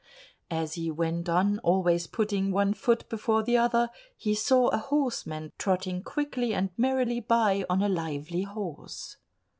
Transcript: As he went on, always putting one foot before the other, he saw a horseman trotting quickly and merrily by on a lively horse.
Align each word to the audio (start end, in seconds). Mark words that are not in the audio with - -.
As 0.49 0.73
he 0.73 0.89
went 0.89 1.29
on, 1.29 1.59
always 1.59 2.07
putting 2.07 2.49
one 2.51 2.73
foot 2.73 3.07
before 3.07 3.43
the 3.43 3.55
other, 3.57 3.91
he 4.17 4.33
saw 4.33 4.69
a 4.69 4.79
horseman 4.79 5.51
trotting 5.59 6.01
quickly 6.01 6.55
and 6.55 6.71
merrily 6.75 7.19
by 7.19 7.65
on 7.69 7.83
a 7.83 7.87
lively 7.87 8.41
horse. 8.41 9.17